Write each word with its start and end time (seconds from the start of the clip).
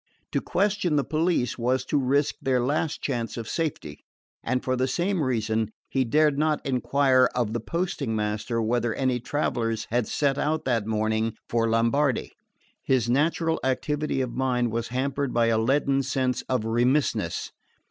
To 0.31 0.41
question 0.41 0.95
the 0.95 1.03
police 1.03 1.59
was 1.59 1.85
to 1.85 1.97
risk 1.99 2.33
their 2.41 2.59
last 2.59 3.03
chance 3.03 3.37
of 3.37 3.47
safety; 3.47 3.99
and 4.43 4.63
for 4.63 4.75
the 4.75 4.87
same 4.87 5.21
reason 5.21 5.69
he 5.91 6.03
dared 6.05 6.39
not 6.39 6.59
enquire 6.65 7.27
of 7.35 7.53
the 7.53 7.59
posting 7.59 8.15
master 8.15 8.59
whether 8.59 8.95
any 8.95 9.19
travellers 9.19 9.85
had 9.91 10.07
set 10.07 10.39
out 10.39 10.65
that 10.65 10.87
morning 10.87 11.35
for 11.47 11.69
Lombardy. 11.69 12.31
His 12.81 13.11
natural 13.11 13.59
activity 13.63 14.21
of 14.21 14.33
mind 14.33 14.71
was 14.71 14.87
hampered 14.87 15.35
by 15.35 15.49
a 15.49 15.59
leaden 15.59 16.01
sense 16.01 16.41
of 16.49 16.65
remissness. 16.65 17.51